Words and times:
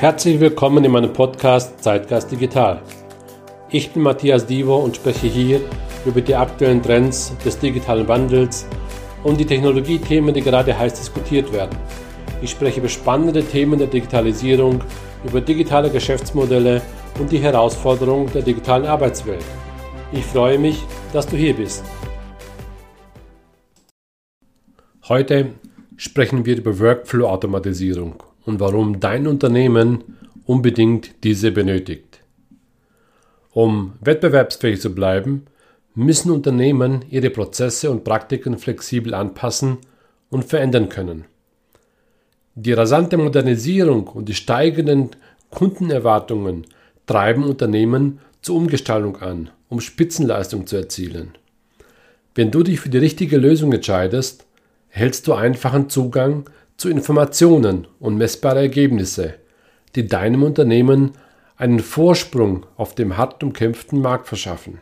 Herzlich 0.00 0.40
willkommen 0.40 0.84
in 0.84 0.90
meinem 0.90 1.12
Podcast 1.12 1.82
Zeitgeist 1.82 2.30
Digital. 2.30 2.82
Ich 3.70 3.92
bin 3.92 4.02
Matthias 4.02 4.44
Divo 4.44 4.76
und 4.76 4.96
spreche 4.96 5.28
hier 5.28 5.60
über 6.04 6.20
die 6.20 6.34
aktuellen 6.34 6.82
Trends 6.82 7.32
des 7.44 7.58
digitalen 7.58 8.06
Wandels 8.08 8.66
und 9.22 9.38
die 9.38 9.46
Technologiethemen, 9.46 10.34
die 10.34 10.42
gerade 10.42 10.76
heiß 10.76 10.94
diskutiert 10.94 11.52
werden. 11.52 11.78
Ich 12.42 12.50
spreche 12.50 12.80
über 12.80 12.88
spannende 12.88 13.44
Themen 13.44 13.78
der 13.78 13.86
Digitalisierung, 13.86 14.82
über 15.24 15.40
digitale 15.40 15.88
Geschäftsmodelle 15.88 16.82
und 17.20 17.30
die 17.30 17.38
Herausforderungen 17.38 18.30
der 18.34 18.42
digitalen 18.42 18.86
Arbeitswelt. 18.86 19.44
Ich 20.12 20.24
freue 20.24 20.58
mich, 20.58 20.82
dass 21.12 21.28
du 21.28 21.36
hier 21.36 21.54
bist. 21.54 21.84
Heute 25.08 25.52
sprechen 25.96 26.44
wir 26.44 26.56
über 26.56 26.78
Workflow-Automatisierung 26.80 28.16
und 28.44 28.60
warum 28.60 29.00
dein 29.00 29.26
Unternehmen 29.26 30.04
unbedingt 30.46 31.24
diese 31.24 31.50
benötigt. 31.50 32.20
Um 33.52 33.94
wettbewerbsfähig 34.00 34.80
zu 34.80 34.94
bleiben, 34.94 35.46
müssen 35.94 36.30
Unternehmen 36.30 37.04
ihre 37.08 37.30
Prozesse 37.30 37.90
und 37.90 38.04
Praktiken 38.04 38.58
flexibel 38.58 39.14
anpassen 39.14 39.78
und 40.28 40.44
verändern 40.44 40.88
können. 40.88 41.24
Die 42.56 42.72
rasante 42.72 43.16
Modernisierung 43.16 44.08
und 44.08 44.28
die 44.28 44.34
steigenden 44.34 45.10
Kundenerwartungen 45.50 46.66
treiben 47.06 47.44
Unternehmen 47.44 48.20
zur 48.42 48.56
Umgestaltung 48.56 49.16
an, 49.18 49.50
um 49.68 49.80
Spitzenleistung 49.80 50.66
zu 50.66 50.76
erzielen. 50.76 51.32
Wenn 52.34 52.50
du 52.50 52.62
dich 52.62 52.80
für 52.80 52.88
die 52.88 52.98
richtige 52.98 53.38
Lösung 53.38 53.72
entscheidest, 53.72 54.44
hältst 54.88 55.26
du 55.26 55.34
einfachen 55.34 55.88
Zugang 55.88 56.50
zu 56.76 56.88
Informationen 56.88 57.86
und 58.00 58.16
messbare 58.16 58.60
Ergebnisse, 58.60 59.34
die 59.94 60.06
deinem 60.06 60.42
Unternehmen 60.42 61.12
einen 61.56 61.80
Vorsprung 61.80 62.66
auf 62.76 62.94
dem 62.94 63.16
hart 63.16 63.42
umkämpften 63.42 64.00
Markt 64.00 64.26
verschaffen. 64.26 64.80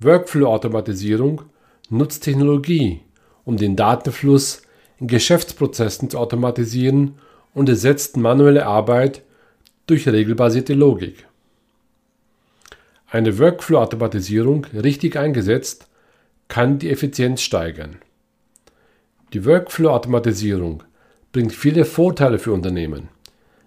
Workflow-Automatisierung 0.00 1.42
nutzt 1.88 2.24
Technologie, 2.24 3.00
um 3.44 3.56
den 3.56 3.76
Datenfluss 3.76 4.62
in 4.98 5.06
Geschäftsprozessen 5.06 6.10
zu 6.10 6.18
automatisieren 6.18 7.14
und 7.54 7.68
ersetzt 7.68 8.16
manuelle 8.16 8.66
Arbeit 8.66 9.22
durch 9.86 10.08
regelbasierte 10.08 10.74
Logik. 10.74 11.26
Eine 13.06 13.38
Workflow-Automatisierung 13.38 14.66
richtig 14.74 15.16
eingesetzt 15.16 15.86
kann 16.48 16.78
die 16.78 16.90
Effizienz 16.90 17.42
steigern. 17.42 17.98
Die 19.34 19.44
Workflow-Automatisierung 19.44 20.84
bringt 21.32 21.52
viele 21.52 21.84
Vorteile 21.84 22.38
für 22.38 22.52
Unternehmen. 22.52 23.08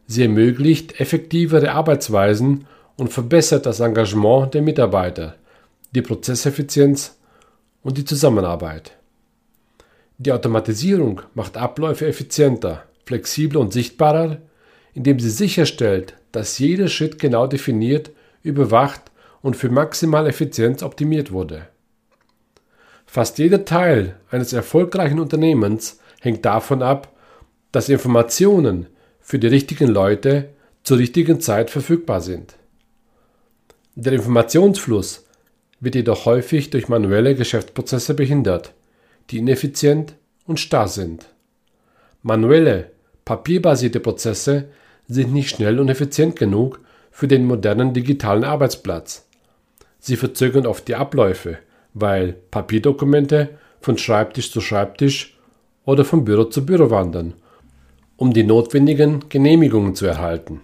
Sie 0.06 0.22
ermöglicht 0.22 1.02
effektivere 1.02 1.74
Arbeitsweisen 1.74 2.68
und 2.96 3.12
verbessert 3.12 3.66
das 3.66 3.82
Engagement 3.82 4.54
der 4.54 4.62
Mitarbeiter, 4.62 5.36
die 5.94 6.02
Prozesseffizienz 6.02 7.18
und 7.84 7.98
die 7.98 8.06
Zusammenarbeit. 8.06 8.96
Die 10.18 10.32
Automatisierung 10.32 11.22
macht 11.34 11.58
Abläufe 11.58 12.08
effizienter, 12.08 12.84
flexibler 13.06 13.60
und 13.60 13.74
sichtbarer, 13.74 14.38
indem 14.94 15.20
sie 15.20 15.30
sicherstellt, 15.30 16.14
dass 16.32 16.60
jeder 16.60 16.88
Schritt 16.88 17.20
genau 17.20 17.46
definiert, 17.46 18.12
überwacht 18.42 19.02
und 19.42 19.58
für 19.58 19.70
maximale 19.70 20.30
Effizienz 20.30 20.82
optimiert 20.82 21.34
wurde. 21.34 21.68
Fast 23.08 23.40
jeder 23.40 23.66
Teil 23.66 24.18
eines 24.30 24.54
erfolgreichen 24.54 25.20
Unternehmens 25.20 26.00
hängt 26.22 26.46
davon 26.46 26.84
ab, 26.84 27.16
dass 27.72 27.90
Informationen 27.90 28.88
für 29.22 29.40
die 29.40 29.48
richtigen 29.48 29.88
Leute 29.88 30.50
zur 30.84 31.00
richtigen 31.00 31.40
Zeit 31.42 31.70
verfügbar 31.70 32.22
sind. 32.22 32.56
Der 33.96 34.14
Informationsfluss 34.14 35.26
wird 35.80 35.96
jedoch 35.96 36.26
häufig 36.26 36.70
durch 36.70 36.90
manuelle 36.90 37.34
Geschäftsprozesse 37.34 38.14
behindert, 38.14 38.74
die 39.30 39.40
ineffizient 39.40 40.16
und 40.46 40.60
starr 40.60 40.88
sind. 40.88 41.28
Manuelle, 42.22 42.92
papierbasierte 43.26 44.00
Prozesse 44.00 44.70
sind 45.08 45.34
nicht 45.34 45.50
schnell 45.50 45.80
und 45.80 45.90
effizient 45.90 46.36
genug 46.36 46.80
für 47.10 47.28
den 47.28 47.46
modernen 47.46 47.94
digitalen 47.94 48.44
Arbeitsplatz. 48.44 49.28
Sie 50.00 50.18
verzögern 50.18 50.66
oft 50.66 50.88
die 50.88 50.96
Abläufe 50.96 51.58
weil 52.00 52.34
Papierdokumente 52.52 53.50
von 53.82 53.98
Schreibtisch 53.98 54.52
zu 54.52 54.62
Schreibtisch 54.62 55.38
oder 55.86 56.06
von 56.06 56.26
Büro 56.26 56.46
zu 56.46 56.66
Büro 56.66 56.90
wandern, 56.90 57.34
um 58.18 58.34
die 58.34 58.44
notwendigen 58.44 59.30
Genehmigungen 59.30 59.96
zu 59.96 60.06
erhalten. 60.06 60.62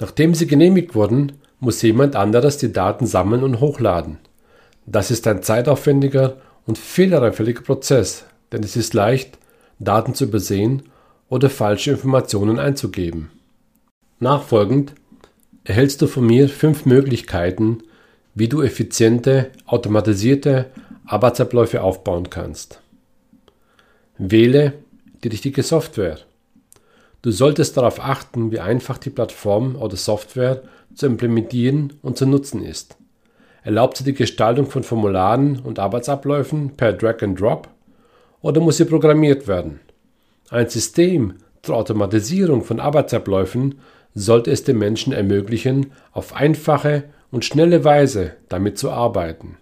Nachdem 0.00 0.34
sie 0.34 0.46
genehmigt 0.46 0.94
wurden, 0.94 1.32
muss 1.60 1.80
jemand 1.82 2.16
anderes 2.16 2.58
die 2.58 2.72
Daten 2.72 3.06
sammeln 3.06 3.44
und 3.44 3.60
hochladen. 3.60 4.18
Das 4.84 5.10
ist 5.10 5.26
ein 5.28 5.42
zeitaufwendiger 5.42 6.38
und 6.66 6.76
fehleranfälliger 6.76 7.62
Prozess, 7.62 8.24
denn 8.50 8.64
es 8.64 8.76
ist 8.76 8.94
leicht, 8.94 9.38
Daten 9.78 10.14
zu 10.14 10.24
übersehen 10.24 10.82
oder 11.28 11.48
falsche 11.50 11.92
Informationen 11.92 12.58
einzugeben. 12.58 13.30
Nachfolgend 14.18 14.94
erhältst 15.64 16.02
du 16.02 16.06
von 16.06 16.26
mir 16.26 16.48
fünf 16.48 16.84
Möglichkeiten, 16.84 17.78
wie 18.34 18.48
du 18.48 18.62
effiziente, 18.62 19.50
automatisierte 19.66 20.66
Arbeitsabläufe 21.06 21.82
aufbauen 21.82 22.30
kannst. 22.30 22.80
Wähle 24.18 24.74
die 25.22 25.28
richtige 25.28 25.62
Software. 25.62 26.18
Du 27.22 27.30
solltest 27.30 27.76
darauf 27.76 28.00
achten, 28.00 28.50
wie 28.50 28.60
einfach 28.60 28.98
die 28.98 29.10
Plattform 29.10 29.76
oder 29.76 29.96
Software 29.96 30.62
zu 30.94 31.06
implementieren 31.06 31.92
und 32.02 32.18
zu 32.18 32.26
nutzen 32.26 32.64
ist. 32.64 32.96
Erlaubt 33.62 33.96
sie 33.96 34.04
die 34.04 34.14
Gestaltung 34.14 34.66
von 34.66 34.82
Formularen 34.82 35.60
und 35.60 35.78
Arbeitsabläufen 35.78 36.70
per 36.76 36.92
Drag 36.92 37.22
and 37.22 37.40
Drop 37.40 37.68
oder 38.40 38.60
muss 38.60 38.78
sie 38.78 38.84
programmiert 38.84 39.46
werden? 39.46 39.80
Ein 40.50 40.68
System 40.68 41.34
zur 41.62 41.76
Automatisierung 41.76 42.64
von 42.64 42.80
Arbeitsabläufen 42.80 43.76
sollte 44.14 44.50
es 44.50 44.64
den 44.64 44.78
Menschen 44.78 45.12
ermöglichen, 45.12 45.92
auf 46.10 46.34
einfache 46.34 47.04
und 47.32 47.44
schnelle 47.44 47.82
Weise 47.82 48.36
damit 48.48 48.78
zu 48.78 48.92
arbeiten. 48.92 49.56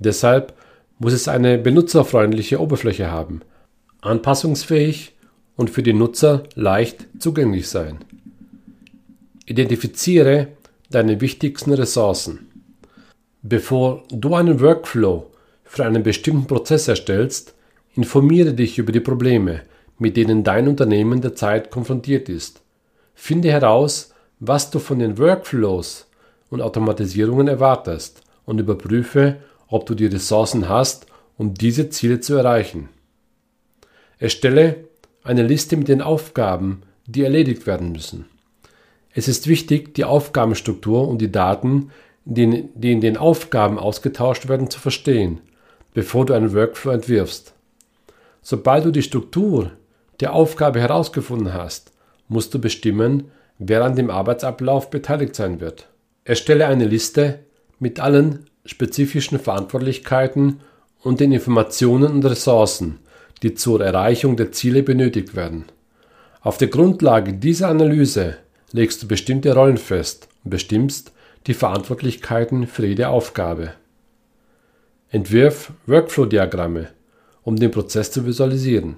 Deshalb 0.00 0.54
muss 0.98 1.12
es 1.12 1.28
eine 1.28 1.58
benutzerfreundliche 1.58 2.60
Oberfläche 2.60 3.12
haben, 3.12 3.42
anpassungsfähig 4.00 5.14
und 5.54 5.70
für 5.70 5.84
die 5.84 5.92
Nutzer 5.92 6.42
leicht 6.56 7.06
zugänglich 7.20 7.68
sein. 7.68 7.98
Identifiziere 9.46 10.48
deine 10.90 11.20
wichtigsten 11.20 11.72
Ressourcen. 11.72 12.50
Bevor 13.42 14.04
du 14.10 14.34
einen 14.34 14.60
Workflow 14.60 15.30
für 15.64 15.84
einen 15.84 16.02
bestimmten 16.02 16.46
Prozess 16.46 16.88
erstellst, 16.88 17.54
informiere 17.94 18.54
dich 18.54 18.78
über 18.78 18.90
die 18.90 19.00
Probleme, 19.00 19.60
mit 19.98 20.16
denen 20.16 20.42
dein 20.42 20.66
Unternehmen 20.68 21.20
derzeit 21.20 21.70
konfrontiert 21.70 22.28
ist. 22.28 22.62
Finde 23.14 23.50
heraus, 23.50 24.14
was 24.40 24.70
du 24.70 24.78
von 24.78 24.98
den 24.98 25.18
Workflows 25.18 26.06
und 26.54 26.62
Automatisierungen 26.62 27.48
erwartest 27.48 28.22
und 28.46 28.58
überprüfe, 28.58 29.36
ob 29.68 29.86
du 29.86 29.94
die 29.94 30.06
Ressourcen 30.06 30.68
hast, 30.68 31.06
um 31.36 31.52
diese 31.52 31.90
Ziele 31.90 32.20
zu 32.20 32.34
erreichen. 32.34 32.88
Erstelle 34.18 34.84
eine 35.24 35.42
Liste 35.42 35.76
mit 35.76 35.88
den 35.88 36.00
Aufgaben, 36.00 36.82
die 37.06 37.22
erledigt 37.22 37.66
werden 37.66 37.92
müssen. 37.92 38.26
Es 39.12 39.28
ist 39.28 39.48
wichtig, 39.48 39.94
die 39.94 40.04
Aufgabenstruktur 40.04 41.08
und 41.08 41.18
die 41.18 41.32
Daten, 41.32 41.90
die 42.24 42.92
in 42.92 43.00
den 43.00 43.16
Aufgaben 43.16 43.78
ausgetauscht 43.78 44.48
werden, 44.48 44.70
zu 44.70 44.80
verstehen, 44.80 45.40
bevor 45.92 46.24
du 46.24 46.34
einen 46.34 46.54
Workflow 46.54 46.92
entwirfst. 46.92 47.52
Sobald 48.42 48.84
du 48.84 48.90
die 48.90 49.02
Struktur 49.02 49.72
der 50.20 50.32
Aufgabe 50.32 50.80
herausgefunden 50.80 51.52
hast, 51.52 51.92
musst 52.28 52.54
du 52.54 52.60
bestimmen, 52.60 53.30
wer 53.58 53.84
an 53.84 53.96
dem 53.96 54.10
Arbeitsablauf 54.10 54.90
beteiligt 54.90 55.34
sein 55.34 55.60
wird. 55.60 55.88
Erstelle 56.24 56.68
eine 56.68 56.86
Liste 56.86 57.40
mit 57.78 58.00
allen 58.00 58.46
spezifischen 58.64 59.38
Verantwortlichkeiten 59.38 60.60
und 61.02 61.20
den 61.20 61.32
Informationen 61.32 62.12
und 62.12 62.24
Ressourcen, 62.24 63.00
die 63.42 63.54
zur 63.54 63.84
Erreichung 63.84 64.36
der 64.36 64.50
Ziele 64.50 64.82
benötigt 64.82 65.36
werden. 65.36 65.66
Auf 66.40 66.56
der 66.56 66.68
Grundlage 66.68 67.34
dieser 67.34 67.68
Analyse 67.68 68.38
legst 68.72 69.02
du 69.02 69.06
bestimmte 69.06 69.54
Rollen 69.54 69.76
fest 69.76 70.28
und 70.44 70.50
bestimmst 70.50 71.12
die 71.46 71.52
Verantwortlichkeiten 71.52 72.66
für 72.66 72.86
jede 72.86 73.08
Aufgabe. 73.08 73.74
Entwirf 75.10 75.72
Workflow-Diagramme, 75.86 76.88
um 77.42 77.56
den 77.56 77.70
Prozess 77.70 78.10
zu 78.10 78.24
visualisieren. 78.24 78.96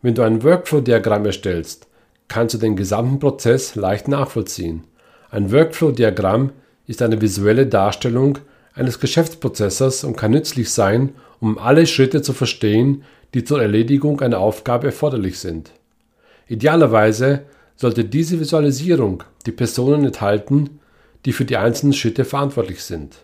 Wenn 0.00 0.14
du 0.14 0.22
ein 0.22 0.42
Workflow-Diagramm 0.42 1.26
erstellst, 1.26 1.88
kannst 2.28 2.54
du 2.54 2.58
den 2.58 2.74
gesamten 2.74 3.18
Prozess 3.18 3.74
leicht 3.74 4.08
nachvollziehen 4.08 4.84
ein 5.32 5.50
Workflow-Diagramm 5.50 6.52
ist 6.86 7.00
eine 7.00 7.22
visuelle 7.22 7.66
Darstellung 7.66 8.38
eines 8.74 9.00
Geschäftsprozesses 9.00 10.04
und 10.04 10.14
kann 10.14 10.32
nützlich 10.32 10.70
sein, 10.70 11.14
um 11.40 11.58
alle 11.58 11.86
Schritte 11.86 12.20
zu 12.20 12.34
verstehen, 12.34 13.02
die 13.32 13.42
zur 13.42 13.62
Erledigung 13.62 14.20
einer 14.20 14.40
Aufgabe 14.40 14.88
erforderlich 14.88 15.38
sind. 15.38 15.70
Idealerweise 16.48 17.44
sollte 17.76 18.04
diese 18.04 18.40
Visualisierung 18.40 19.24
die 19.46 19.52
Personen 19.52 20.04
enthalten, 20.04 20.80
die 21.24 21.32
für 21.32 21.46
die 21.46 21.56
einzelnen 21.56 21.94
Schritte 21.94 22.26
verantwortlich 22.26 22.84
sind. 22.84 23.16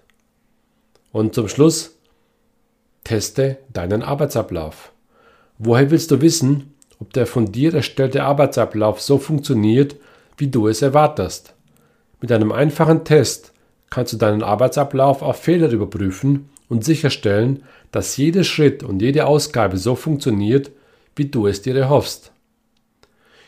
Und 1.12 1.34
zum 1.34 1.46
Schluss, 1.46 1.99
teste 3.05 3.58
deinen 3.70 4.02
Arbeitsablauf. 4.02 4.93
Woher 5.58 5.90
willst 5.90 6.10
du 6.10 6.22
wissen, 6.22 6.72
ob 7.00 7.12
der 7.12 7.26
von 7.26 7.52
dir 7.52 7.75
erstellte 7.75 8.22
Arbeitsablauf 8.22 9.02
so 9.02 9.19
funktioniert, 9.19 9.96
wie 10.38 10.49
du 10.49 10.69
es 10.69 10.81
erwartest? 10.81 11.52
Mit 12.20 12.32
einem 12.32 12.53
einfachen 12.53 13.05
Test 13.05 13.53
kannst 13.91 14.12
du 14.12 14.17
deinen 14.17 14.43
Arbeitsablauf 14.43 15.23
auf 15.23 15.37
Fehler 15.37 15.70
überprüfen 15.70 16.49
und 16.69 16.85
sicherstellen, 16.85 17.62
dass 17.93 18.17
jeder 18.17 18.44
Schritt 18.44 18.82
und 18.82 19.00
jede 19.00 19.26
Ausgabe 19.26 19.76
so 19.76 19.94
funktioniert, 19.94 20.70
wie 21.17 21.26
du 21.26 21.47
es 21.47 21.62
dir 21.62 21.76
erhoffst. 21.76 22.32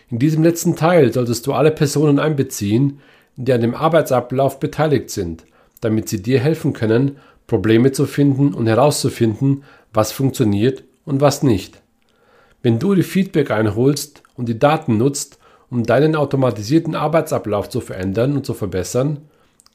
In 0.09 0.19
diesem 0.19 0.43
letzten 0.43 0.77
Teil 0.77 1.13
solltest 1.13 1.47
du 1.47 1.53
alle 1.53 1.71
Personen 1.71 2.19
einbeziehen, 2.19 3.01
die 3.37 3.53
an 3.53 3.61
dem 3.61 3.75
Arbeitsablauf 3.75 4.59
beteiligt 4.61 5.11
sind, 5.11 5.45
damit 5.81 6.09
sie 6.09 6.23
dir 6.23 6.41
helfen 6.41 6.73
können, 6.73 7.17
Probleme 7.47 7.93
zu 7.93 8.07
finden 8.07 8.55
und 8.55 8.67
herauszufinden, 8.67 9.65
was 9.93 10.13
funktioniert 10.13 10.85
und 11.05 11.21
was 11.21 11.43
nicht. 11.43 11.81
Wenn 12.63 12.79
du 12.79 12.95
die 12.95 13.03
Feedback 13.03 13.51
einholst 13.51 14.23
und 14.37 14.49
die 14.49 14.59
Daten 14.59 14.99
nutzt, 14.99 15.40
um 15.71 15.85
deinen 15.85 16.17
automatisierten 16.17 16.95
Arbeitsablauf 16.95 17.69
zu 17.69 17.81
verändern 17.81 18.37
und 18.37 18.45
zu 18.45 18.55
verbessern, 18.55 19.19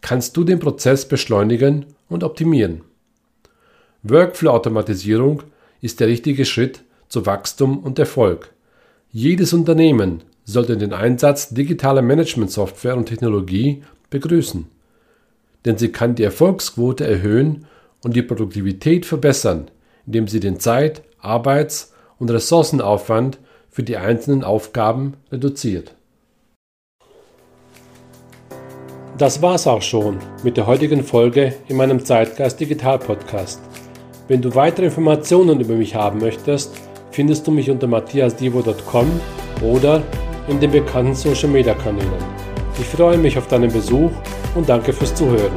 kannst 0.01 0.35
du 0.37 0.43
den 0.43 0.59
Prozess 0.59 1.07
beschleunigen 1.07 1.85
und 2.09 2.23
optimieren. 2.23 2.81
Workflow-Automatisierung 4.03 5.43
ist 5.81 5.99
der 5.99 6.07
richtige 6.07 6.45
Schritt 6.45 6.83
zu 7.07 7.25
Wachstum 7.25 7.79
und 7.79 7.97
Erfolg. 7.97 8.53
Jedes 9.11 9.53
Unternehmen 9.53 10.23
sollte 10.43 10.77
den 10.77 10.93
Einsatz 10.93 11.49
digitaler 11.49 12.01
Management-Software 12.01 12.97
und 12.97 13.05
Technologie 13.05 13.83
begrüßen, 14.09 14.67
denn 15.63 15.77
sie 15.77 15.89
kann 15.91 16.15
die 16.15 16.23
Erfolgsquote 16.23 17.07
erhöhen 17.07 17.65
und 18.03 18.15
die 18.15 18.21
Produktivität 18.21 19.05
verbessern, 19.05 19.71
indem 20.05 20.27
sie 20.27 20.39
den 20.39 20.59
Zeit-, 20.59 21.01
Arbeits- 21.19 21.93
und 22.19 22.29
Ressourcenaufwand 22.29 23.39
für 23.75 23.83
die 23.83 23.97
einzelnen 23.97 24.45
Aufgaben 24.45 25.15
reduziert. 25.33 25.95
Das 29.17 29.41
war's 29.41 29.67
auch 29.67 29.81
schon 29.81 30.19
mit 30.43 30.55
der 30.55 30.65
heutigen 30.65 31.03
Folge 31.03 31.53
in 31.67 31.75
meinem 31.75 32.05
Zeitgeist 32.05 32.57
Digital 32.57 32.99
Podcast. 32.99 33.59
Wenn 34.29 34.41
du 34.41 34.55
weitere 34.55 34.85
Informationen 34.85 35.59
über 35.59 35.73
mich 35.73 35.93
haben 35.93 36.19
möchtest, 36.19 36.73
findest 37.11 37.47
du 37.47 37.51
mich 37.51 37.69
unter 37.69 37.87
matthiasdivo.com 37.87 39.19
oder 39.61 40.01
in 40.47 40.61
den 40.61 40.71
bekannten 40.71 41.13
Social 41.13 41.49
Media 41.49 41.73
Kanälen. 41.73 42.23
Ich 42.79 42.85
freue 42.85 43.17
mich 43.17 43.37
auf 43.37 43.47
deinen 43.47 43.73
Besuch 43.73 44.11
und 44.55 44.69
danke 44.69 44.93
fürs 44.93 45.13
Zuhören. 45.13 45.51